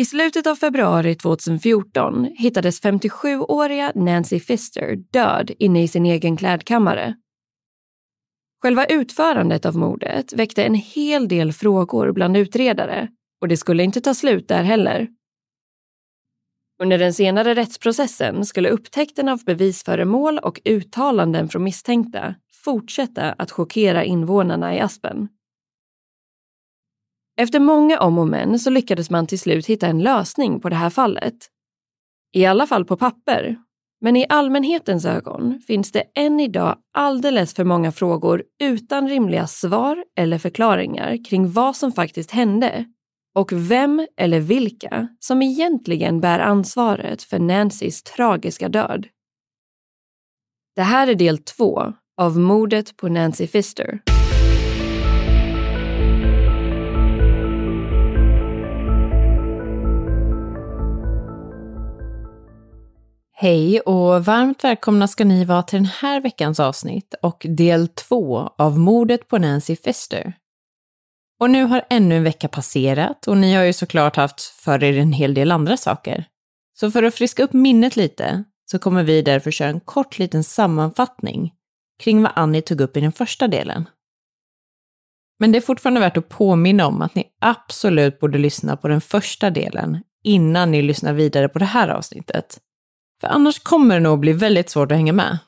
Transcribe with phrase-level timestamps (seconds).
[0.00, 7.14] I slutet av februari 2014 hittades 57-åriga Nancy Fister död inne i sin egen klädkammare.
[8.62, 13.08] Själva utförandet av mordet väckte en hel del frågor bland utredare
[13.40, 15.08] och det skulle inte ta slut där heller.
[16.82, 22.34] Under den senare rättsprocessen skulle upptäckten av bevisföremål och uttalanden från misstänkta
[22.64, 25.28] fortsätta att chockera invånarna i Aspen.
[27.36, 30.76] Efter många om och men så lyckades man till slut hitta en lösning på det
[30.76, 31.34] här fallet.
[32.32, 33.56] I alla fall på papper.
[34.00, 40.04] Men i allmänhetens ögon finns det än idag alldeles för många frågor utan rimliga svar
[40.16, 42.84] eller förklaringar kring vad som faktiskt hände
[43.34, 49.06] och vem eller vilka som egentligen bär ansvaret för Nancys tragiska död.
[50.76, 54.00] Det här är del två av mordet på Nancy Fister.
[63.42, 68.50] Hej och varmt välkomna ska ni vara till den här veckans avsnitt och del två
[68.58, 70.32] av mordet på Nancy Fester.
[71.38, 74.98] Och nu har ännu en vecka passerat och ni har ju såklart haft för er
[74.98, 76.24] en hel del andra saker.
[76.80, 80.44] Så för att friska upp minnet lite så kommer vi därför köra en kort liten
[80.44, 81.52] sammanfattning
[82.02, 83.88] kring vad Annie tog upp i den första delen.
[85.38, 89.00] Men det är fortfarande värt att påminna om att ni absolut borde lyssna på den
[89.00, 92.60] första delen innan ni lyssnar vidare på det här avsnittet.
[93.20, 95.38] För annars kommer det nog bli väldigt svårt att hänga med.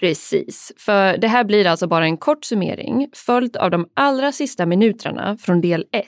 [0.00, 4.66] Precis, för det här blir alltså bara en kort summering följt av de allra sista
[4.66, 6.06] minuterna från del 1.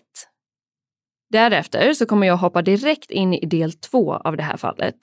[1.30, 4.94] Därefter så kommer jag hoppa direkt in i del 2 av det här fallet.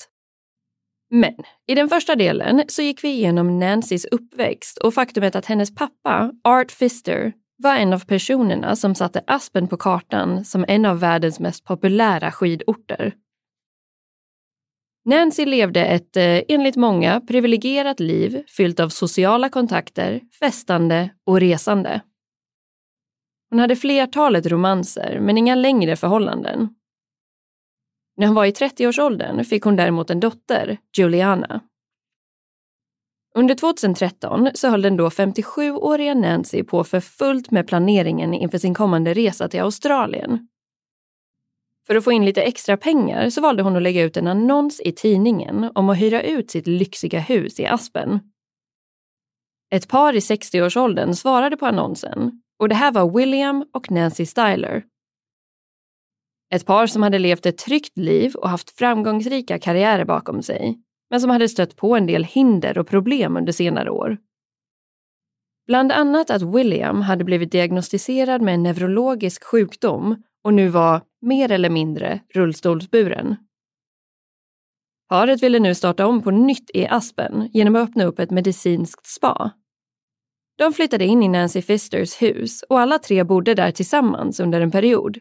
[1.09, 1.35] Men
[1.67, 6.31] i den första delen så gick vi igenom Nancys uppväxt och faktumet att hennes pappa,
[6.44, 11.39] Art Fister, var en av personerna som satte Aspen på kartan som en av världens
[11.39, 13.13] mest populära skidorter.
[15.05, 22.01] Nancy levde ett, eh, enligt många, privilegierat liv fyllt av sociala kontakter, festande och resande.
[23.49, 26.69] Hon hade flertalet romanser, men inga längre förhållanden.
[28.17, 31.61] När hon var i 30-årsåldern fick hon däremot en dotter, Juliana.
[33.35, 38.73] Under 2013 så höll den då 57-åriga Nancy på för fullt med planeringen inför sin
[38.73, 40.47] kommande resa till Australien.
[41.88, 44.81] För att få in lite extra pengar så valde hon att lägga ut en annons
[44.81, 48.19] i tidningen om att hyra ut sitt lyxiga hus i Aspen.
[49.71, 54.83] Ett par i 60-årsåldern svarade på annonsen och det här var William och Nancy Styler.
[56.54, 60.77] Ett par som hade levt ett tryggt liv och haft framgångsrika karriärer bakom sig,
[61.09, 64.18] men som hade stött på en del hinder och problem under senare år.
[65.68, 71.51] Bland annat att William hade blivit diagnostiserad med en neurologisk sjukdom och nu var mer
[71.51, 73.36] eller mindre rullstolsburen.
[75.09, 79.06] Paret ville nu starta om på nytt i Aspen genom att öppna upp ett medicinskt
[79.06, 79.51] spa.
[80.57, 84.71] De flyttade in i Nancy Fisters hus och alla tre bodde där tillsammans under en
[84.71, 85.18] period.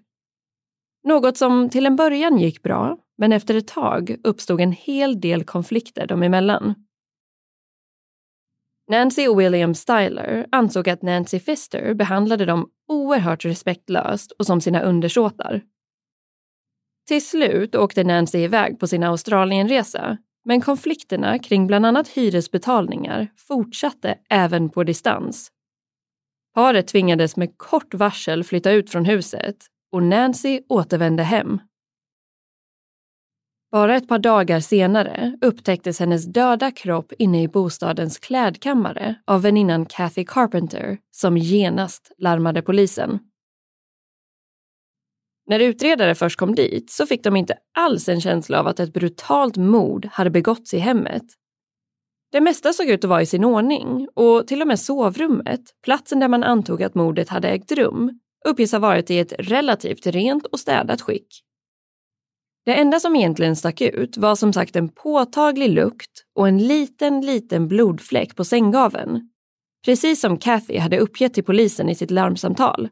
[1.05, 5.45] Något som till en början gick bra, men efter ett tag uppstod en hel del
[5.45, 6.75] konflikter dem emellan.
[8.91, 14.83] Nancy och William Styler ansåg att Nancy Fister behandlade dem oerhört respektlöst och som sina
[14.83, 15.63] undersåtar.
[17.09, 24.19] Till slut åkte Nancy iväg på sin Australienresa men konflikterna kring bland annat hyresbetalningar fortsatte
[24.31, 25.51] även på distans.
[26.55, 29.57] Paret tvingades med kort varsel flytta ut från huset
[29.93, 31.59] och Nancy återvände hem.
[33.75, 39.87] Bara ett par dagar senare upptäcktes hennes döda kropp inne i bostadens klädkammare av väninnan
[39.87, 43.19] Kathy Carpenter som genast larmade polisen.
[45.47, 48.93] När utredare först kom dit så fick de inte alls en känsla av att ett
[48.93, 51.25] brutalt mord hade begåtts i hemmet.
[52.33, 56.21] Det mesta såg ut att vara i sin ordning och till och med sovrummet, platsen
[56.21, 60.47] där man antog att mordet hade ägt rum, uppges ha varit i ett relativt rent
[60.47, 61.44] och städat skick.
[62.65, 67.21] Det enda som egentligen stack ut var som sagt en påtaglig lukt och en liten,
[67.21, 69.31] liten blodfläck på sänggaveln.
[69.85, 72.89] Precis som Kathy hade uppgett till polisen i sitt larmsamtal.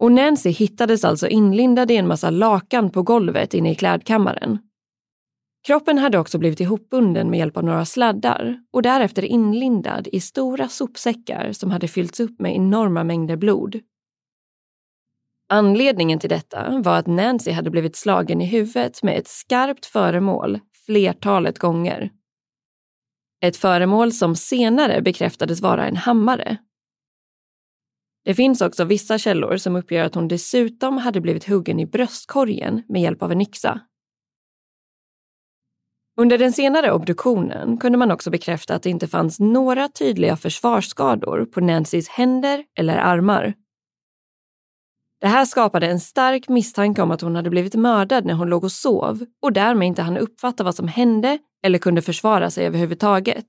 [0.00, 4.58] Och Nancy hittades alltså inlindad i en massa lakan på golvet inne i klädkammaren.
[5.66, 10.68] Kroppen hade också blivit ihopbunden med hjälp av några sladdar och därefter inlindad i stora
[10.68, 13.80] sopsäckar som hade fyllts upp med enorma mängder blod.
[15.52, 20.60] Anledningen till detta var att Nancy hade blivit slagen i huvudet med ett skarpt föremål
[20.86, 22.10] flertalet gånger.
[23.44, 26.56] Ett föremål som senare bekräftades vara en hammare.
[28.24, 32.82] Det finns också vissa källor som uppger att hon dessutom hade blivit huggen i bröstkorgen
[32.88, 33.80] med hjälp av en yxa.
[36.16, 41.44] Under den senare obduktionen kunde man också bekräfta att det inte fanns några tydliga försvarsskador
[41.44, 43.54] på Nancys händer eller armar.
[45.22, 48.64] Det här skapade en stark misstanke om att hon hade blivit mördad när hon låg
[48.64, 53.46] och sov och därmed inte hann uppfatta vad som hände eller kunde försvara sig överhuvudtaget.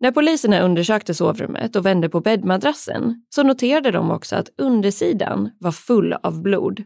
[0.00, 5.72] När poliserna undersökte sovrummet och vände på bäddmadrassen så noterade de också att undersidan var
[5.72, 6.84] full av blod.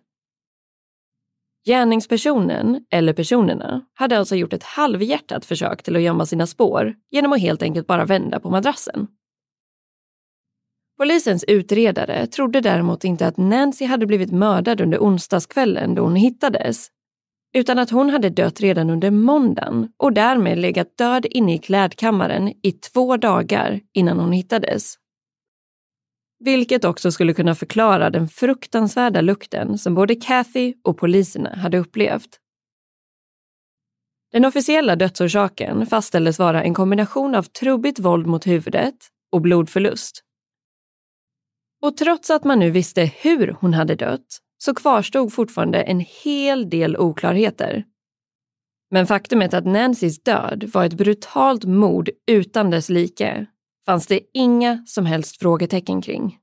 [1.67, 7.33] Gärningspersonen, eller personerna, hade alltså gjort ett halvhjärtat försök till att gömma sina spår genom
[7.33, 9.09] att helt enkelt bara vända på madrassen.
[11.01, 16.89] Polisens utredare trodde däremot inte att Nancy hade blivit mördad under onsdagskvällen då hon hittades,
[17.55, 22.49] utan att hon hade dött redan under måndagen och därmed legat död inne i klädkammaren
[22.49, 24.95] i två dagar innan hon hittades.
[26.45, 32.39] Vilket också skulle kunna förklara den fruktansvärda lukten som både Kathy och poliserna hade upplevt.
[34.33, 38.95] Den officiella dödsorsaken fastställdes vara en kombination av trubbigt våld mot huvudet
[39.33, 40.25] och blodförlust.
[41.83, 46.71] Och trots att man nu visste hur hon hade dött så kvarstod fortfarande en hel
[46.71, 47.85] del oklarheter.
[48.91, 53.47] Men faktumet att Nancys död var ett brutalt mord utan dess like
[53.87, 56.39] fanns det inga som helst frågetecken kring.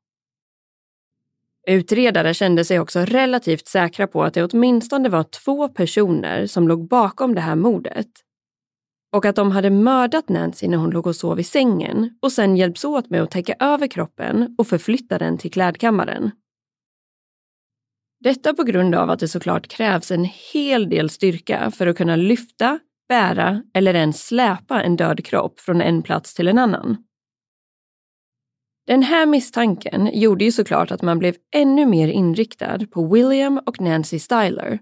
[1.67, 6.87] Utredare kände sig också relativt säkra på att det åtminstone var två personer som låg
[6.87, 8.07] bakom det här mordet.
[9.15, 12.57] Och att de hade mördat Nancy när hon låg och sov i sängen och sen
[12.57, 16.31] hjälps åt med att täcka över kroppen och förflytta den till klädkammaren.
[18.19, 22.15] Detta på grund av att det såklart krävs en hel del styrka för att kunna
[22.15, 26.97] lyfta, bära eller ens släpa en död kropp från en plats till en annan.
[28.87, 33.81] Den här misstanken gjorde ju såklart att man blev ännu mer inriktad på William och
[33.81, 34.79] Nancy Styler.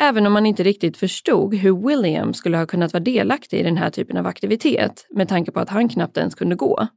[0.00, 3.76] Även om man inte riktigt förstod hur William skulle ha kunnat vara delaktig i den
[3.76, 6.88] här typen av aktivitet med tanke på att han knappt ens kunde gå.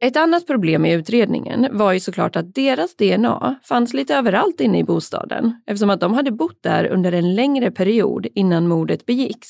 [0.00, 4.78] Ett annat problem i utredningen var ju såklart att deras DNA fanns lite överallt inne
[4.78, 9.48] i bostaden eftersom att de hade bott där under en längre period innan mordet begicks.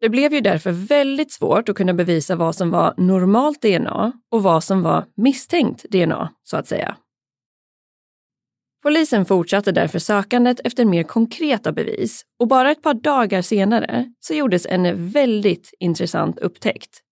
[0.00, 4.42] Det blev ju därför väldigt svårt att kunna bevisa vad som var normalt DNA och
[4.42, 6.96] vad som var misstänkt DNA, så att säga.
[8.82, 14.34] Polisen fortsatte därför sökandet efter mer konkreta bevis och bara ett par dagar senare så
[14.34, 17.02] gjordes en väldigt intressant upptäckt.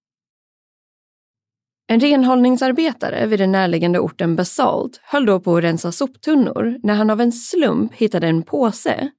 [1.90, 7.10] En renhållningsarbetare vid den närliggande orten Basalt höll då på att rensa soptunnor när han
[7.10, 9.10] av en slump hittade en påse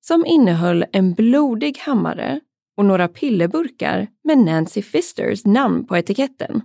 [0.00, 2.40] som innehöll en blodig hammare
[2.76, 6.62] och några pillerburkar med Nancy Fisters namn på etiketten.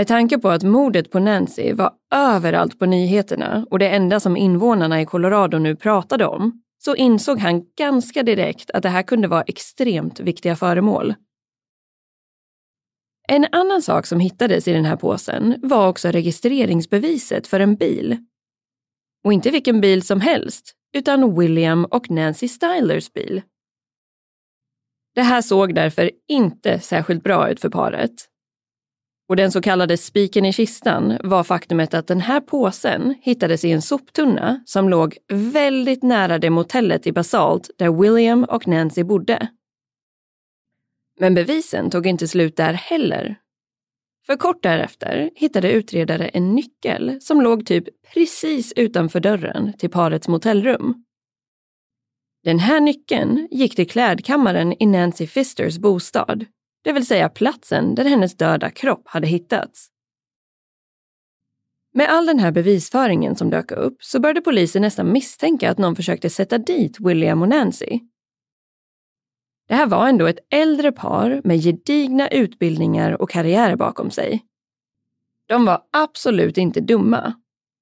[0.00, 4.36] Med tanke på att mordet på Nancy var överallt på nyheterna och det enda som
[4.36, 9.28] invånarna i Colorado nu pratade om, så insåg han ganska direkt att det här kunde
[9.28, 11.14] vara extremt viktiga föremål.
[13.28, 18.16] En annan sak som hittades i den här påsen var också registreringsbeviset för en bil
[19.24, 23.42] Och inte vilken bil som helst, utan William och Nancy Stylers bil.
[25.14, 28.29] Det här såg därför inte särskilt bra ut för paret.
[29.30, 33.70] Och den så kallade spiken i kistan var faktumet att den här påsen hittades i
[33.70, 39.48] en soptunna som låg väldigt nära det motellet i Basalt där William och Nancy bodde.
[41.20, 43.36] Men bevisen tog inte slut där heller.
[44.26, 47.84] För kort därefter hittade utredare en nyckel som låg typ
[48.14, 51.04] precis utanför dörren till parets motellrum.
[52.44, 56.46] Den här nyckeln gick till klädkammaren i Nancy Fisters bostad,
[56.82, 59.88] det vill säga platsen där hennes döda kropp hade hittats.
[61.94, 65.96] Med all den här bevisföringen som dök upp så började polisen nästan misstänka att någon
[65.96, 68.00] försökte sätta dit William och Nancy.
[69.68, 74.42] Det här var ändå ett äldre par med gedigna utbildningar och karriärer bakom sig.
[75.48, 77.34] De var absolut inte dumma.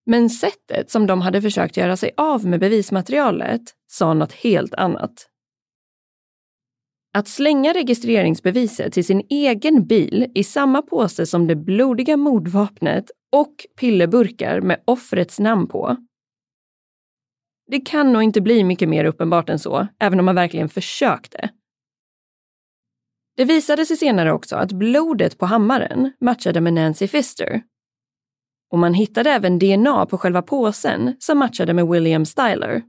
[0.07, 5.28] Men sättet som de hade försökt göra sig av med bevismaterialet sa något helt annat.
[7.12, 13.54] Att slänga registreringsbeviset till sin egen bil i samma påse som det blodiga mordvapnet och
[13.80, 15.96] pillerburkar med offrets namn på.
[17.70, 21.50] Det kan nog inte bli mycket mer uppenbart än så, även om man verkligen försökte.
[23.36, 27.62] Det visade sig senare också att blodet på hammaren matchade med Nancy Fister.
[28.70, 32.82] Och man hittade även DNA på själva påsen som matchade med William Styler.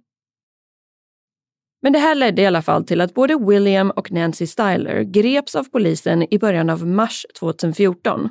[1.81, 5.55] Men det här ledde i alla fall till att både William och Nancy Styler greps
[5.55, 8.29] av polisen i början av mars 2014.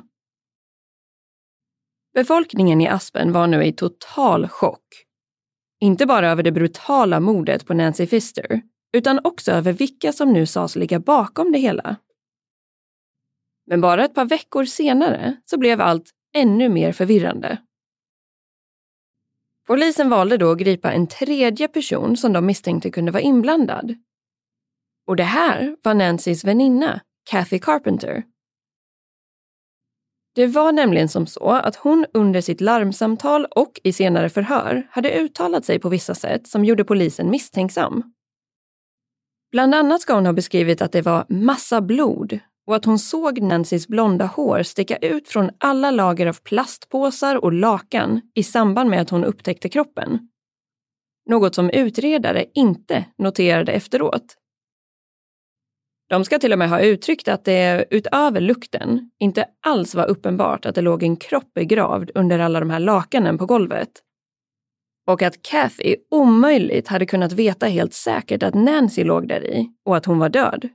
[2.13, 5.05] Befolkningen i Aspen var nu i total chock.
[5.81, 8.61] Inte bara över det brutala mordet på Nancy Fister,
[8.93, 11.95] utan också över vilka som nu sades ligga bakom det hela.
[13.67, 17.57] Men bara ett par veckor senare så blev allt ännu mer förvirrande.
[19.69, 23.95] Polisen valde då att gripa en tredje person som de misstänkte kunde vara inblandad.
[25.07, 28.23] Och det här var Nancys väninna, Kathy Carpenter.
[30.35, 35.19] Det var nämligen som så att hon under sitt larmsamtal och i senare förhör hade
[35.19, 38.13] uttalat sig på vissa sätt som gjorde polisen misstänksam.
[39.51, 43.41] Bland annat ska hon ha beskrivit att det var massa blod och att hon såg
[43.41, 49.01] Nancys blonda hår sticka ut från alla lager av plastpåsar och lakan i samband med
[49.01, 50.29] att hon upptäckte kroppen.
[51.29, 54.35] Något som utredare inte noterade efteråt.
[56.09, 60.65] De ska till och med ha uttryckt att det utöver lukten inte alls var uppenbart
[60.65, 63.89] att det låg en kropp begravd under alla de här lakanen på golvet.
[65.07, 69.97] Och att Kathy omöjligt hade kunnat veta helt säkert att Nancy låg där i och
[69.97, 70.69] att hon var död.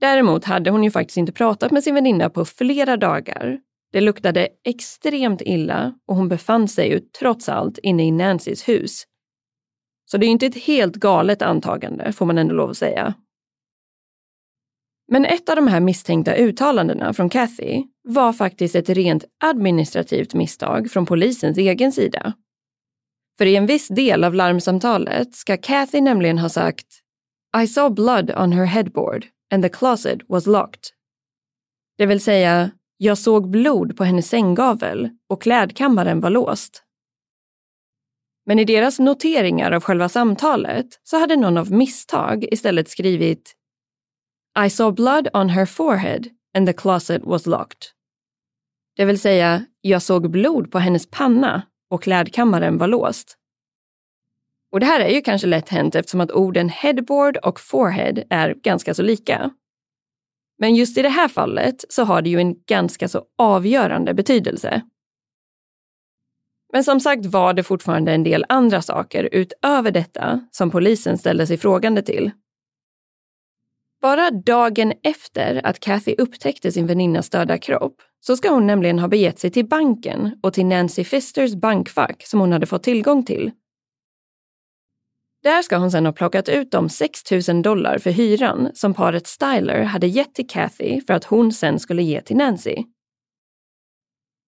[0.00, 3.58] Däremot hade hon ju faktiskt inte pratat med sin väninna på flera dagar.
[3.92, 9.04] Det luktade extremt illa och hon befann sig ju trots allt inne i Nancys hus.
[10.10, 13.14] Så det är ju inte ett helt galet antagande, får man ändå lov att säga.
[15.12, 20.90] Men ett av de här misstänkta uttalandena från Kathy var faktiskt ett rent administrativt misstag
[20.90, 22.32] från polisens egen sida.
[23.38, 26.86] För i en viss del av larmsamtalet ska Kathy nämligen ha sagt
[27.62, 30.84] I saw blood on her headboard and the closet was locked.
[31.98, 36.82] Det vill säga, jag såg blod på hennes sänggavel och klädkammaren var låst.
[38.46, 43.54] Men i deras noteringar av själva samtalet så hade någon av misstag istället skrivit
[44.66, 47.86] I saw blood on her forehead and the closet was locked.
[48.96, 53.36] Det vill säga, jag såg blod på hennes panna och klädkammaren var låst.
[54.72, 58.54] Och det här är ju kanske lätt hänt eftersom att orden headboard och forehead är
[58.54, 59.50] ganska så lika.
[60.58, 64.82] Men just i det här fallet så har det ju en ganska så avgörande betydelse.
[66.72, 71.46] Men som sagt var det fortfarande en del andra saker utöver detta som polisen ställde
[71.46, 72.30] sig frågande till.
[74.02, 79.08] Bara dagen efter att Kathy upptäckte sin väninnas döda kropp så ska hon nämligen ha
[79.08, 83.50] begett sig till banken och till Nancy Fisters bankfack som hon hade fått tillgång till
[85.42, 89.26] där ska hon sedan ha plockat ut de 6 000 dollar för hyran som paret
[89.26, 92.76] Styler hade gett till Kathy för att hon sen skulle ge till Nancy.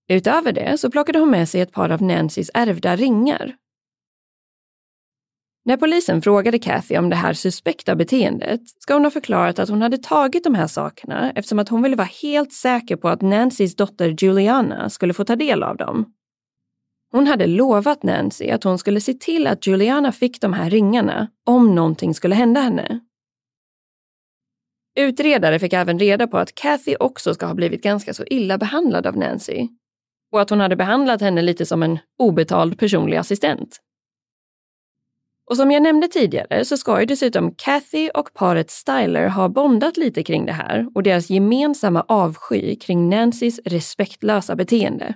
[0.08, 3.56] Utöver det så plockade hon med sig ett par av Nancys ärvda ringar.
[5.64, 9.82] När polisen frågade Kathy om det här suspekta beteendet ska hon ha förklarat att hon
[9.82, 13.76] hade tagit de här sakerna eftersom att hon ville vara helt säker på att Nancys
[13.76, 16.12] dotter Juliana skulle få ta del av dem.
[17.12, 21.28] Hon hade lovat Nancy att hon skulle se till att Juliana fick de här ringarna
[21.47, 23.00] om någonting skulle hända henne.
[24.99, 29.07] Utredare fick även reda på att Kathy också ska ha blivit ganska så illa behandlad
[29.07, 29.69] av Nancy.
[30.33, 33.78] och att hon hade behandlat henne lite som en obetald personlig assistent.
[35.50, 39.97] Och som jag nämnde tidigare så ska ju dessutom Kathy och paret Styler ha bondat
[39.97, 45.14] lite kring det här och deras gemensamma avsky kring Nancys respektlösa beteende.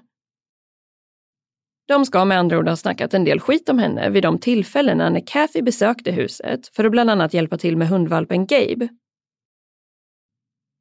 [1.89, 5.11] De ska med andra ord ha snackat en del skit om henne vid de tillfällena
[5.11, 8.89] när Kathy besökte huset för att bland annat hjälpa till med hundvalpen Gabe.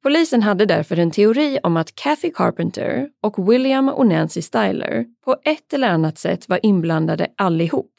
[0.02, 5.36] Polisen hade därför en teori om att Kathy Carpenter och William och Nancy Styler på
[5.44, 7.92] ett eller annat sätt var inblandade allihop.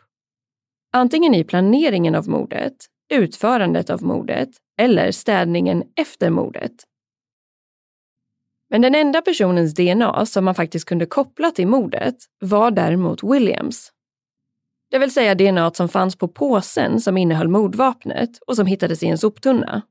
[0.94, 2.76] Antingen i planeringen av mordet,
[3.14, 4.50] utförandet av mordet
[4.80, 6.74] eller städningen efter mordet.
[8.70, 13.92] Men den enda personens DNA som man faktiskt kunde koppla till mordet var däremot Williams.
[14.92, 19.08] Det vill säga DNA som fanns på påsen som innehöll mordvapnet och som hittades i
[19.08, 19.82] en soptunna.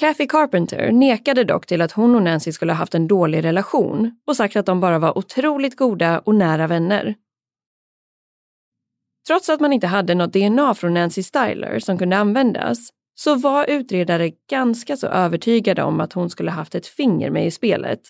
[0.00, 4.20] Kathy Carpenter nekade dock till att hon och Nancy skulle ha haft en dålig relation
[4.26, 7.14] och sagt att de bara var otroligt goda och nära vänner.
[9.26, 13.70] Trots att man inte hade något DNA från Nancy Styler som kunde användas så var
[13.70, 18.00] utredare ganska så övertygade om att hon skulle haft ett finger med i spelet.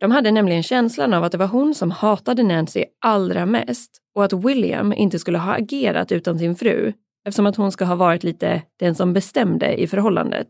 [0.00, 4.24] De hade nämligen känslan av att det var hon som hatade Nancy allra mest och
[4.24, 6.92] att William inte skulle ha agerat utan sin fru
[7.26, 10.48] eftersom att hon ska ha varit lite den som bestämde i förhållandet.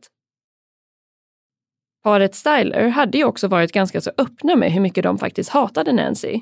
[2.02, 5.92] Paret Styler hade ju också varit ganska så öppna med hur mycket de faktiskt hatade
[5.92, 6.40] Nancy.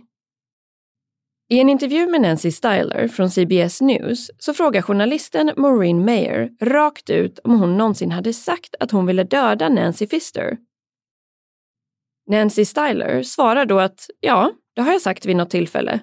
[1.50, 7.10] I en intervju med Nancy Styler från CBS News så frågar journalisten Maureen Mayer rakt
[7.10, 10.58] ut om hon någonsin hade sagt att hon ville döda Nancy Fister.
[12.30, 16.00] Nancy Styler svarar då att ja, det har jag sagt vid något tillfälle.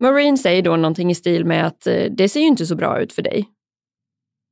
[0.00, 3.00] Maureen säger då någonting i stil med att eh, det ser ju inte så bra
[3.00, 3.48] ut för dig.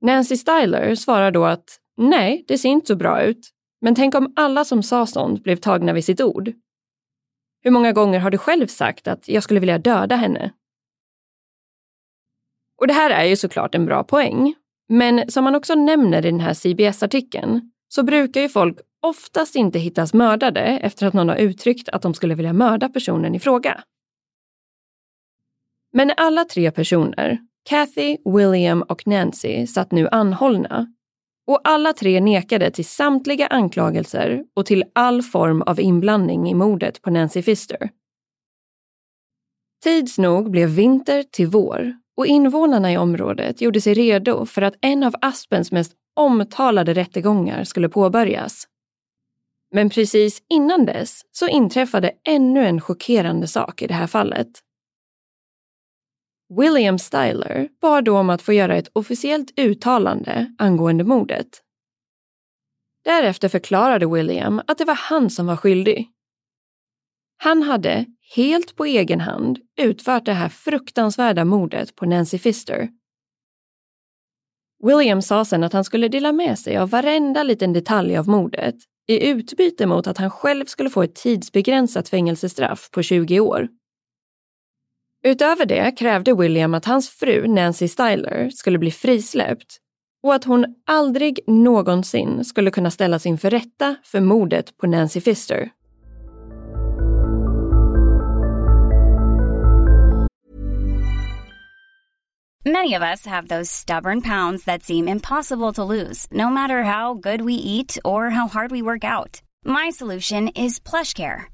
[0.00, 3.50] Nancy Styler svarar då att nej, det ser inte så bra ut.
[3.80, 6.52] Men tänk om alla som sa sånt blev tagna vid sitt ord.
[7.64, 10.52] Hur många gånger har du själv sagt att jag skulle vilja döda henne?
[12.80, 14.54] Och det här är ju såklart en bra poäng.
[14.88, 19.78] Men som man också nämner i den här CBS-artikeln så brukar ju folk oftast inte
[19.78, 23.84] hittas mördade efter att någon har uttryckt att de skulle vilja mörda personen i fråga.
[25.93, 27.38] Men alla tre personer,
[27.69, 30.95] Kathy, William och Nancy, satt nu anhållna
[31.47, 37.02] och alla tre nekade till samtliga anklagelser och till all form av inblandning i mordet
[37.02, 37.91] på Nancy Fister.
[39.85, 44.75] Tids nog blev vinter till vår och invånarna i området gjorde sig redo för att
[44.80, 48.65] en av Aspens mest omtalade rättegångar skulle påbörjas.
[49.75, 54.49] Men precis innan dess så inträffade ännu en chockerande sak i det här fallet.
[56.49, 61.61] William Styler bad då om att få göra ett officiellt uttalande angående mordet.
[63.04, 66.11] Därefter förklarade William att det var han som var skyldig.
[67.37, 68.04] Han hade,
[68.35, 72.89] helt på egen hand, utfört det här fruktansvärda mordet på Nancy Fister.
[74.85, 78.75] William sa sen att han skulle dela med sig av varenda liten detalj av mordet
[79.07, 83.69] i utbyte mot att han själv skulle få ett tidsbegränsat fängelsestraff på 20 år.
[85.26, 89.76] Utöver det krävde William att hans fru Nancy Styler skulle bli frisläppt
[90.23, 95.71] och att hon aldrig någonsin skulle kunna ställas inför rätta för mordet på Nancy Fister.
[102.67, 107.15] Many of us have those stubborn pounds that seem impossible to lose, no matter how
[107.15, 109.43] good we eat or how hard we work out.
[109.65, 111.53] My solution is PlushCare.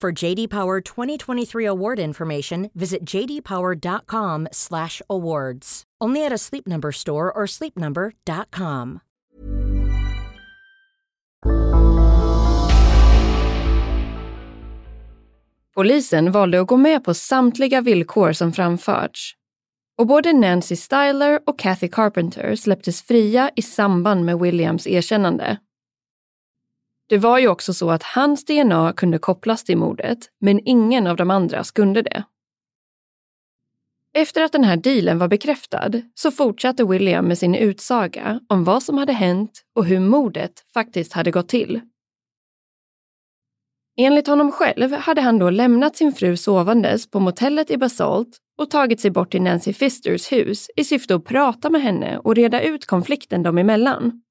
[0.00, 5.82] For JD Power 2023 award information, visit jdpower.com/awards.
[6.04, 9.00] Only at a Sleep Number store or sleepnumber.com.
[15.74, 19.34] Polisen valde att gå med på samtliga villkor som framförts.
[19.98, 25.58] Och både Nancy Styler och Kathy Carpenter släpptes fria i samband med Williams erkännande.
[27.10, 31.16] Det var ju också så att hans DNA kunde kopplas till mordet, men ingen av
[31.16, 32.24] de andras kunde det.
[34.14, 38.82] Efter att den här dealen var bekräftad så fortsatte William med sin utsaga om vad
[38.82, 41.80] som hade hänt och hur mordet faktiskt hade gått till.
[43.96, 48.70] Enligt honom själv hade han då lämnat sin fru sovandes på motellet i Basalt och
[48.70, 52.62] tagit sig bort till Nancy Fisters hus i syfte att prata med henne och reda
[52.62, 54.22] ut konflikten dem emellan.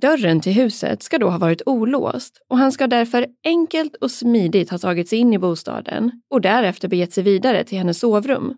[0.00, 4.70] Dörren till huset ska då ha varit olåst och han ska därför enkelt och smidigt
[4.70, 8.56] ha tagit sig in i bostaden och därefter begett sig vidare till hennes sovrum.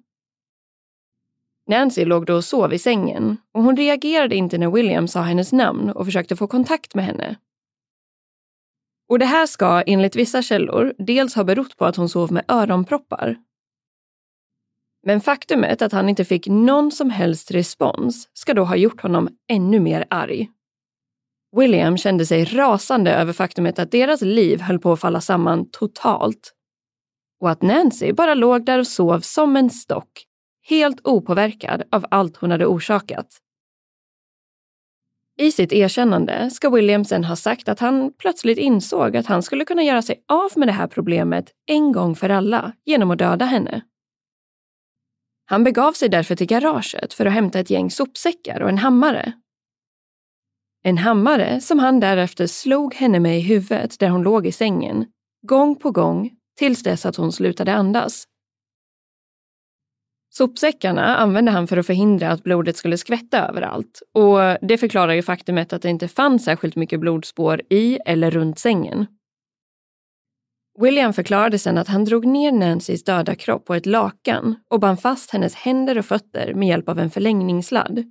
[1.68, 5.52] Nancy låg då och sov i sängen och hon reagerade inte när William sa hennes
[5.52, 7.36] namn och försökte få kontakt med henne.
[9.08, 12.44] Och det här ska enligt vissa källor dels ha berott på att hon sov med
[12.48, 13.36] öronproppar.
[15.06, 19.28] Men faktumet att han inte fick någon som helst respons ska då ha gjort honom
[19.48, 20.48] ännu mer arg.
[21.56, 26.52] William kände sig rasande över faktumet att deras liv höll på att falla samman totalt.
[27.40, 30.26] Och att Nancy bara låg där och sov som en stock,
[30.68, 33.26] helt opåverkad av allt hon hade orsakat.
[35.38, 39.64] I sitt erkännande ska William sen ha sagt att han plötsligt insåg att han skulle
[39.64, 43.44] kunna göra sig av med det här problemet en gång för alla genom att döda
[43.44, 43.82] henne.
[45.46, 49.32] Han begav sig därför till garaget för att hämta ett gäng sopsäckar och en hammare.
[50.82, 55.06] En hammare som han därefter slog henne med i huvudet där hon låg i sängen,
[55.46, 58.24] gång på gång, tills dess att hon slutade andas.
[60.34, 65.22] Sopsäckarna använde han för att förhindra att blodet skulle skvätta överallt och det förklarar ju
[65.22, 69.06] faktumet att det inte fanns särskilt mycket blodspår i eller runt sängen.
[70.78, 75.00] William förklarade sen att han drog ner Nancys döda kropp på ett lakan och band
[75.00, 78.04] fast hennes händer och fötter med hjälp av en förlängningssladd.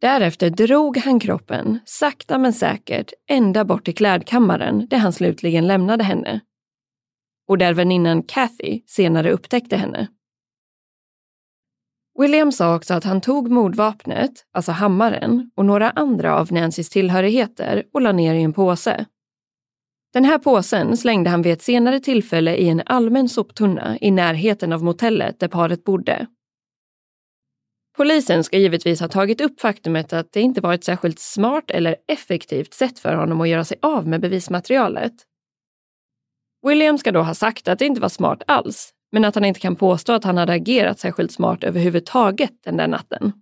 [0.00, 6.04] Därefter drog han kroppen, sakta men säkert, ända bort till klädkammaren där han slutligen lämnade
[6.04, 6.40] henne.
[7.48, 10.08] Och där väninnan Kathy senare upptäckte henne.
[12.18, 17.84] William sa också att han tog mordvapnet, alltså hammaren, och några andra av Nancys tillhörigheter
[17.92, 19.06] och la ner i en påse.
[20.12, 24.72] Den här påsen slängde han vid ett senare tillfälle i en allmän soptunna i närheten
[24.72, 26.26] av motellet där paret bodde.
[27.98, 31.96] Polisen ska givetvis ha tagit upp faktumet att det inte var ett särskilt smart eller
[32.08, 35.12] effektivt sätt för honom att göra sig av med bevismaterialet.
[36.66, 39.60] William ska då ha sagt att det inte var smart alls, men att han inte
[39.60, 43.32] kan påstå att han hade agerat särskilt smart överhuvudtaget den där natten.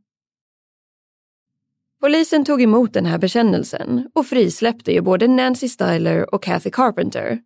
[2.01, 7.39] Polisen tog emot den här bekännelsen och frisläppte ju både Nancy Styler och Kathy Carpenter.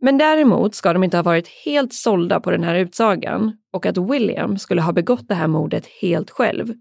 [0.00, 3.98] Men däremot ska de inte ha varit helt sålda på den här utsagan och att
[3.98, 6.74] William skulle ha begått det här mordet helt själv.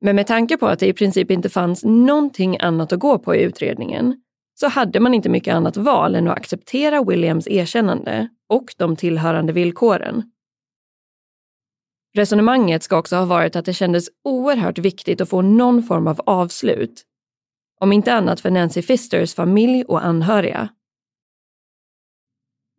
[0.00, 3.34] Men med tanke på att det i princip inte fanns någonting annat att gå på
[3.34, 4.22] i utredningen
[4.54, 9.52] så hade man inte mycket annat val än att acceptera Williams erkännande och de tillhörande
[9.52, 10.22] villkoren.
[12.16, 16.20] Resonemanget ska också ha varit att det kändes oerhört viktigt att få någon form av
[16.26, 17.04] avslut.
[17.80, 20.68] Om inte annat för Nancy Fisters familj och anhöriga.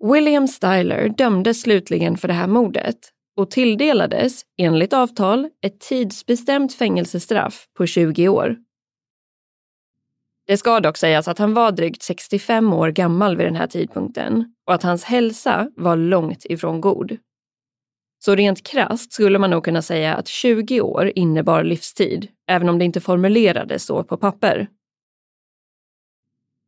[0.03, 2.97] William Styler dömdes slutligen för det här mordet
[3.38, 8.55] och tilldelades, enligt avtal, ett tidsbestämt fängelsestraff på 20 år.
[10.47, 14.53] Det ska dock sägas att han var drygt 65 år gammal vid den här tidpunkten
[14.67, 17.17] och att hans hälsa var långt ifrån god.
[18.19, 22.79] Så rent krast skulle man nog kunna säga att 20 år innebar livstid, även om
[22.79, 24.67] det inte formulerades så på papper.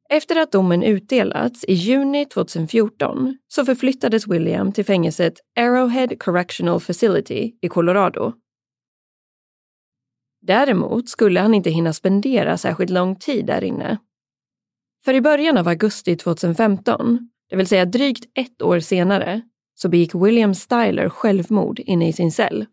[0.09, 7.53] Efter att domen utdelats i juni 2014 så förflyttades William till fängelset Arrowhead Correctional Facility
[7.61, 8.33] i Colorado
[10.41, 13.97] Däremot skulle han inte hinna spendera särskilt lång tid där inne.
[15.05, 19.41] För i början av augusti 2015, det vill säga drygt ett år senare,
[19.75, 22.65] så begick William Styler självmord inne i sin cell.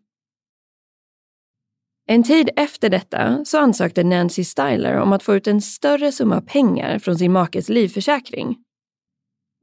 [2.07, 6.41] En tid efter detta så ansökte Nancy Styler om att få ut en större summa
[6.41, 8.57] pengar från sin makes livförsäkring.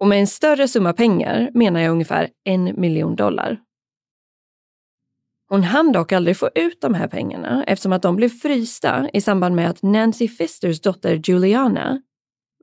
[0.01, 3.61] Och med en större summa pengar menar jag ungefär en miljon dollar.
[5.49, 9.21] Hon hann dock aldrig få ut de här pengarna eftersom att de blev frysta i
[9.21, 12.03] samband med att Nancy Fisters dotter Juliana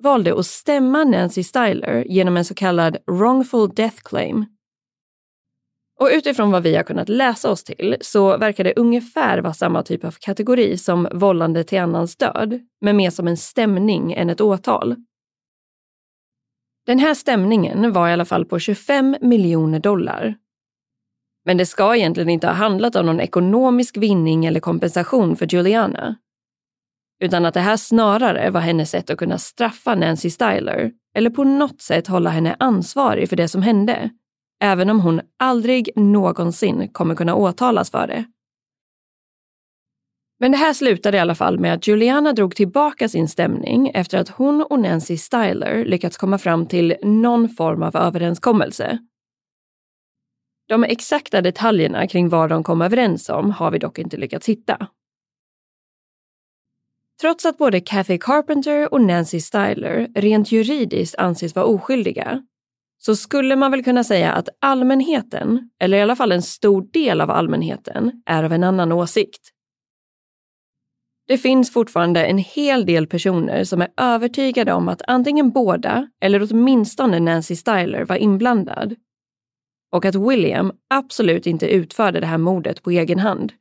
[0.01, 4.45] valde att stämma Nancy Styler genom en så kallad wrongful death claim.
[5.99, 9.83] Och utifrån vad vi har kunnat läsa oss till så verkar det ungefär vara samma
[9.83, 14.41] typ av kategori som vållande till annans död, men mer som en stämning än ett
[14.41, 14.95] åtal.
[16.85, 20.35] Den här stämningen var i alla fall på 25 miljoner dollar.
[21.45, 26.15] Men det ska egentligen inte ha handlat om någon ekonomisk vinning eller kompensation för Juliana.
[27.23, 31.43] Utan att det här snarare var hennes sätt att kunna straffa Nancy Styler eller på
[31.43, 34.09] något sätt hålla henne ansvarig för det som hände.
[34.59, 38.25] Även om hon aldrig någonsin kommer kunna åtalas för det.
[40.39, 44.17] Men det här slutade i alla fall med att Juliana drog tillbaka sin stämning efter
[44.17, 48.99] att hon och Nancy Styler lyckats komma fram till någon form av överenskommelse.
[50.67, 54.87] De exakta detaljerna kring vad de kom överens om har vi dock inte lyckats hitta.
[57.21, 62.43] Trots att både Kathy Carpenter och Nancy Styler rent juridiskt anses vara oskyldiga
[63.01, 67.21] så skulle man väl kunna säga att allmänheten, eller i alla fall en stor del
[67.21, 69.49] av allmänheten, är av en annan åsikt.
[71.27, 76.47] Det finns fortfarande en hel del personer som är övertygade om att antingen båda, eller
[76.51, 78.95] åtminstone Nancy Styler, var inblandad.
[79.91, 83.53] Och att William absolut inte utförde det här mordet på egen hand.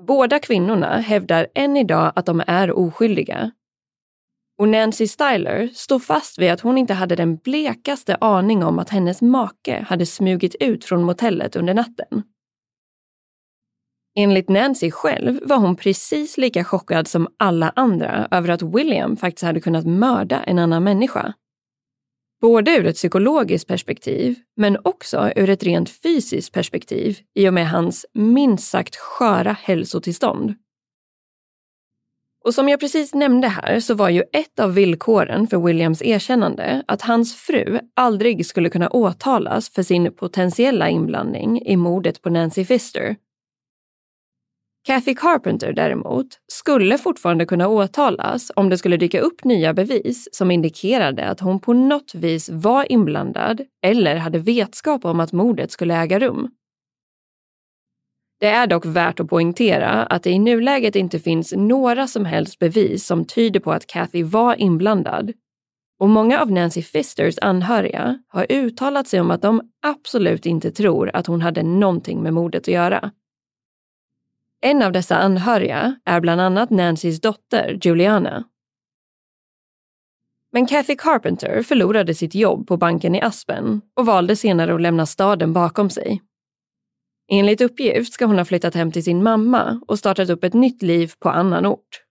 [0.00, 3.50] Båda kvinnorna hävdar än idag att de är oskyldiga.
[4.58, 8.90] Och Nancy Styler står fast vid att hon inte hade den blekaste aning om att
[8.90, 12.22] hennes make hade smugit ut från motellet under natten.
[14.18, 19.44] Enligt Nancy själv var hon precis lika chockad som alla andra över att William faktiskt
[19.44, 21.34] hade kunnat mörda en annan människa.
[22.40, 27.70] Både ur ett psykologiskt perspektiv, men också ur ett rent fysiskt perspektiv i och med
[27.70, 30.54] hans minst sagt sköra hälsotillstånd.
[32.44, 36.84] Och som jag precis nämnde här så var ju ett av villkoren för Williams erkännande
[36.86, 42.64] att hans fru aldrig skulle kunna åtalas för sin potentiella inblandning i mordet på Nancy
[42.64, 43.16] Fister.
[44.84, 50.50] Kathy Carpenter däremot skulle fortfarande kunna åtalas om det skulle dyka upp nya bevis som
[50.50, 55.94] indikerade att hon på något vis var inblandad eller hade vetskap om att mordet skulle
[55.94, 56.50] äga rum.
[58.42, 62.58] Det är dock värt att poängtera att det i nuläget inte finns några som helst
[62.58, 65.32] bevis som tyder på att Kathy var inblandad.
[65.98, 71.10] Och många av Nancy Fisters anhöriga har uttalat sig om att de absolut inte tror
[71.14, 73.10] att hon hade någonting med mordet att göra.
[74.62, 78.44] En av dessa anhöriga är bland annat Nancys dotter Juliana.
[80.52, 85.06] Men Kathy Carpenter förlorade sitt jobb på banken i Aspen och valde senare att lämna
[85.06, 86.22] staden bakom sig.
[87.34, 90.82] Enligt uppgift ska hon ha flyttat hem till sin mamma och startat upp ett nytt
[90.82, 92.02] liv på annan ort.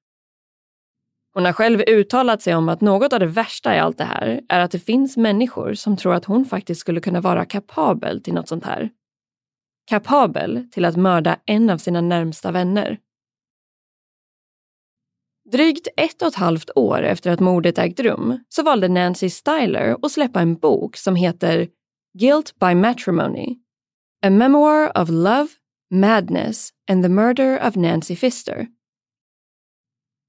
[1.34, 4.42] Hon har själv uttalat sig om att något av det värsta i allt det här
[4.50, 8.34] är att det finns människor som tror att hon faktiskt skulle kunna vara kapabel till
[8.34, 8.90] något sånt här
[9.90, 12.98] kapabel till att mörda en av sina närmsta vänner.
[15.52, 19.98] Drygt ett och ett halvt år efter att mordet ägt rum så valde Nancy Styler
[20.02, 21.68] att släppa en bok som heter
[22.20, 23.61] Guilt by Matrimony.
[24.24, 25.48] A memoir of love,
[25.90, 28.68] madness and the murder of Nancy Fister.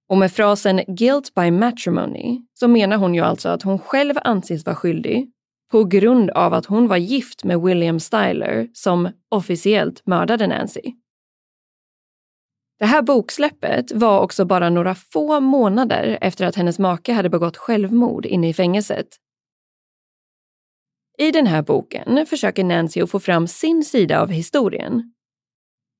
[0.09, 4.67] Och med frasen guilt by matrimony så menar hon ju alltså att hon själv anses
[4.67, 5.31] vara skyldig
[5.71, 10.93] på grund av att hon var gift med William Styler som officiellt mördade Nancy.
[12.79, 17.57] Det här boksläppet var också bara några få månader efter att hennes make hade begått
[17.57, 19.07] självmord inne i fängelset.
[21.19, 25.13] I den här boken försöker Nancy att få fram sin sida av historien.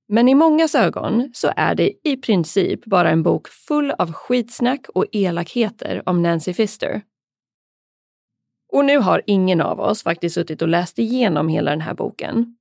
[0.09, 4.89] Men i mångas ögon så är det i princip bara en bok full av skitsnack
[4.89, 7.03] och elakheter om Nancy Fister.
[8.73, 12.57] Och nu har ingen av oss faktiskt suttit och läst igenom hela den här boken.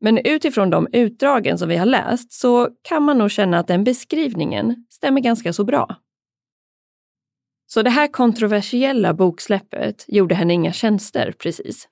[0.00, 3.84] Men utifrån de utdragen som vi har läst så kan man nog känna att den
[3.84, 5.96] beskrivningen stämmer ganska så bra.
[7.74, 11.88] Så det här kontroversiella boksläppet gjorde henne inga tjänster precis.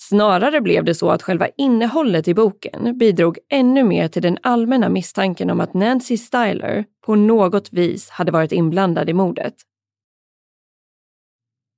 [0.00, 4.88] Snarare blev det så att själva innehållet i boken bidrog ännu mer till den allmänna
[4.88, 9.54] misstanken om att Nancy Styler på något vis hade varit inblandad i mordet.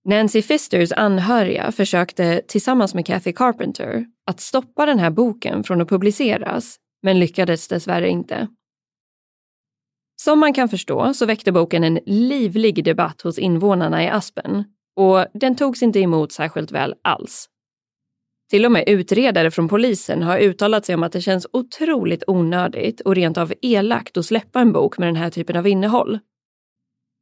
[0.09, 5.89] Nancy Fisters anhöriga försökte tillsammans med Kathy Carpenter att stoppa den här boken från att
[5.89, 8.49] publiceras, men lyckades dessvärre inte.
[10.17, 14.65] Som man kan förstå så väckte boken en livlig debatt hos invånarna i Aspen
[14.97, 17.49] och den togs inte emot särskilt väl alls.
[18.51, 23.01] Till och med utredare från polisen har uttalat sig om att det känns otroligt onödigt
[23.01, 26.19] och rent av elakt att släppa en bok med den här typen av innehåll.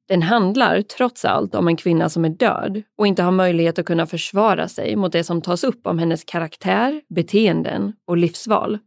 [0.08, 3.86] Den handlar trots allt om en kvinna som är död och inte har möjlighet att
[3.86, 8.78] kunna försvara sig mot det som tas upp om hennes karaktär, beteenden och livsval.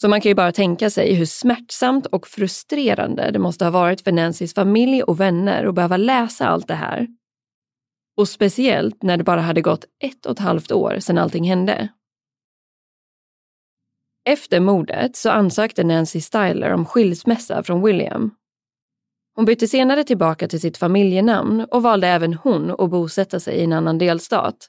[0.00, 4.00] Så man kan ju bara tänka sig hur smärtsamt och frustrerande det måste ha varit
[4.00, 7.06] för Nancys familj och vänner att behöva läsa allt det här.
[8.16, 11.88] Och speciellt när det bara hade gått ett och ett halvt år sedan allting hände.
[14.28, 18.30] Efter mordet så ansökte Nancy Styler om skilsmässa från William.
[19.34, 23.64] Hon bytte senare tillbaka till sitt familjenamn och valde även hon att bosätta sig i
[23.64, 24.68] en annan delstat.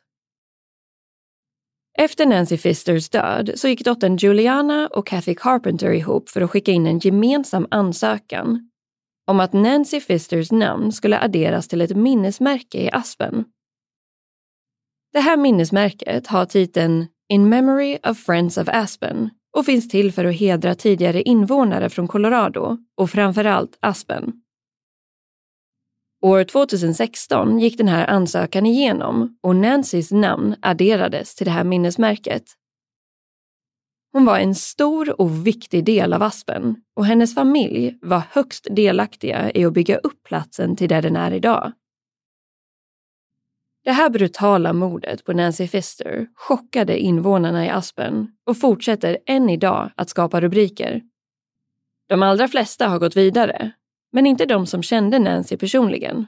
[1.97, 6.71] Efter Nancy Fisters död så gick dottern Juliana och Kathy Carpenter ihop för att skicka
[6.71, 8.69] in en gemensam ansökan
[9.27, 13.45] om att Nancy Fisters namn skulle adderas till ett minnesmärke i Aspen.
[15.13, 20.25] Det här minnesmärket har titeln In Memory of Friends of Aspen och finns till för
[20.25, 24.33] att hedra tidigare invånare från Colorado och framförallt Aspen.
[26.21, 32.43] År 2016 gick den här ansökan igenom och Nancys namn adderades till det här minnesmärket.
[34.11, 39.51] Hon var en stor och viktig del av Aspen och hennes familj var högst delaktiga
[39.51, 41.71] i att bygga upp platsen till där den är idag.
[43.83, 49.91] Det här brutala mordet på Nancy Fister chockade invånarna i Aspen och fortsätter än idag
[49.95, 51.01] att skapa rubriker.
[52.09, 53.71] De allra flesta har gått vidare
[54.11, 56.25] men inte de som kände Nancy personligen.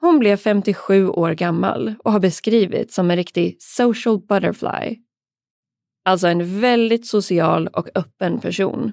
[0.00, 4.98] Hon blev 57 år gammal och har beskrivits som en riktig social butterfly.
[6.04, 8.92] Alltså en väldigt social och öppen person.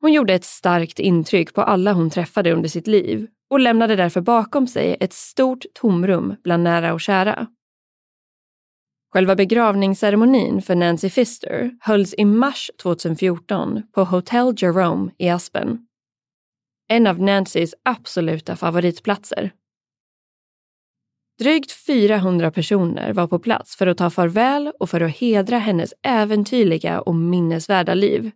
[0.00, 4.20] Hon gjorde ett starkt intryck på alla hon träffade under sitt liv och lämnade därför
[4.20, 7.46] bakom sig ett stort tomrum bland nära och kära.
[9.12, 15.87] Själva begravningsceremonin för Nancy Fister hölls i mars 2014 på Hotel Jerome i Aspen
[16.88, 19.52] en av Nancys absoluta favoritplatser.
[21.38, 25.94] Drygt 400 personer var på plats för att ta farväl och för att hedra hennes
[26.02, 28.30] äventyrliga och minnesvärda liv.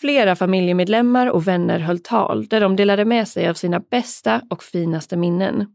[0.00, 4.62] Flera familjemedlemmar och vänner höll tal där de delade med sig av sina bästa och
[4.62, 5.66] finaste minnen.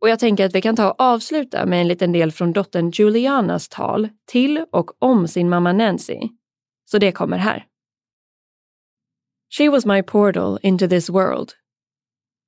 [0.00, 2.90] Och jag tänker att vi kan ta och avsluta med en liten del från dottern
[2.90, 6.20] Julianas tal till och om sin mamma Nancy.
[6.90, 7.66] Så det kommer här.
[9.48, 11.56] She was my portal into this world.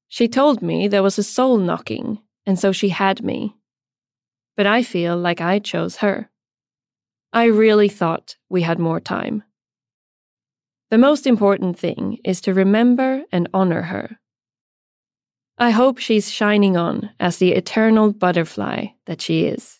[0.08, 3.56] She told me there was a soul knocking, and so she had me.
[4.56, 6.30] But I feel like I chose her.
[7.32, 9.42] I really thought we had more time.
[10.90, 14.18] The most important thing is to remember and honor her.
[15.58, 19.75] I hope she's shining on as the eternal butterfly that she is.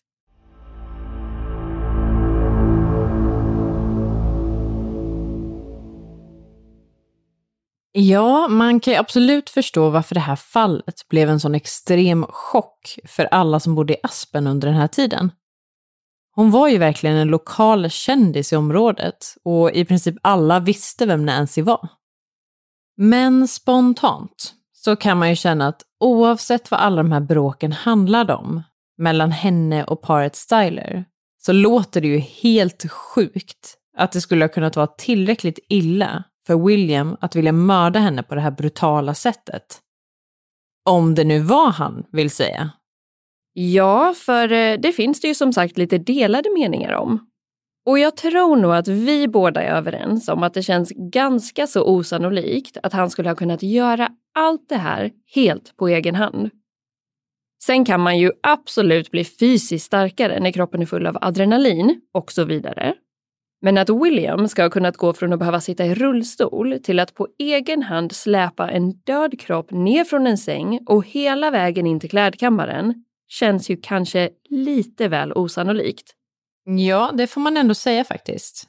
[7.99, 12.99] Ja, man kan ju absolut förstå varför det här fallet blev en sån extrem chock
[13.05, 15.33] för alla som bodde i Aspen under den här tiden.
[16.35, 21.27] Hon var ju verkligen en lokal kändis i området och i princip alla visste vem
[21.27, 21.89] Nancy var.
[22.97, 28.35] Men spontant så kan man ju känna att oavsett vad alla de här bråken handlade
[28.35, 28.63] om
[28.99, 31.05] mellan henne och paret Styler
[31.39, 36.67] så låter det ju helt sjukt att det skulle ha kunnat vara tillräckligt illa för
[36.67, 39.81] William att vilja mörda henne på det här brutala sättet.
[40.85, 42.71] Om det nu var han, vill säga.
[43.53, 47.31] Ja, för eh, det finns det ju som sagt lite delade meningar om.
[47.87, 51.85] Och jag tror nog att vi båda är överens om att det känns ganska så
[51.85, 56.51] osannolikt att han skulle ha kunnat göra allt det här helt på egen hand.
[57.65, 62.33] Sen kan man ju absolut bli fysiskt starkare när kroppen är full av adrenalin och
[62.33, 62.95] så vidare.
[63.67, 67.15] Men att William ska ha kunnat gå från att behöva sitta i rullstol till att
[67.15, 72.01] på egen hand släpa en död kropp ner från en säng och hela vägen in
[72.01, 76.15] till klädkammaren känns ju kanske lite väl osannolikt.
[76.65, 78.69] Ja, det får man ändå säga faktiskt.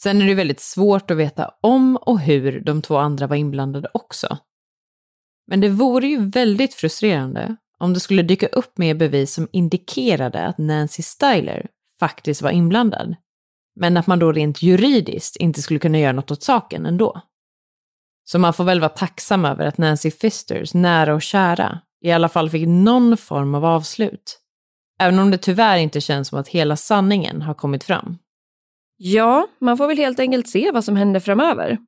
[0.00, 3.88] Sen är det väldigt svårt att veta om och hur de två andra var inblandade
[3.94, 4.38] också.
[5.46, 10.46] Men det vore ju väldigt frustrerande om det skulle dyka upp mer bevis som indikerade
[10.46, 11.66] att Nancy Styler
[12.00, 13.16] faktiskt var inblandad
[13.78, 17.20] men att man då rent juridiskt inte skulle kunna göra något åt saken ändå.
[18.24, 22.28] Så man får väl vara tacksam över att Nancy Fisters nära och kära i alla
[22.28, 24.40] fall fick någon form av avslut.
[25.00, 28.18] Även om det tyvärr inte känns som att hela sanningen har kommit fram.
[28.96, 31.78] Ja, man får väl helt enkelt se vad som händer framöver.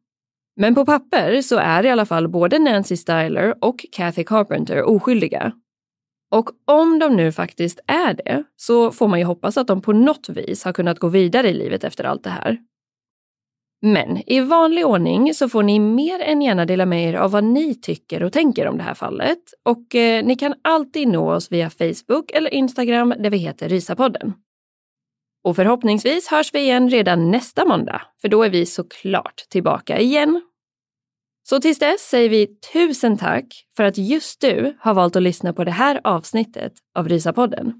[0.56, 5.52] Men på papper så är i alla fall både Nancy Styler och Kathy Carpenter oskyldiga.
[6.30, 9.92] Och om de nu faktiskt är det så får man ju hoppas att de på
[9.92, 12.58] något vis har kunnat gå vidare i livet efter allt det här.
[13.82, 17.44] Men i vanlig ordning så får ni mer än gärna dela med er av vad
[17.44, 19.38] ni tycker och tänker om det här fallet.
[19.64, 24.32] Och eh, ni kan alltid nå oss via Facebook eller Instagram där vi heter Rysapodden.
[25.44, 30.40] Och förhoppningsvis hörs vi igen redan nästa måndag, för då är vi såklart tillbaka igen.
[31.50, 33.44] Så tills dess säger vi tusen tack
[33.76, 37.74] för att just du har valt att lyssna på det här avsnittet av Rysapodden.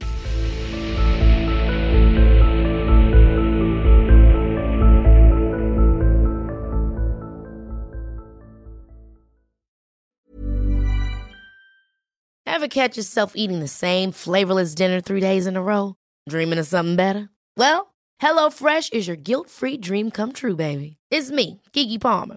[12.47, 15.95] Ever catch yourself eating the same flavorless dinner three days in a row?
[16.31, 17.29] Dreaming of something better?
[17.57, 17.87] Well,
[18.23, 20.97] HelloFresh is your guilt-free dream come true, baby.
[21.11, 22.37] It's me, Gigi Palmer.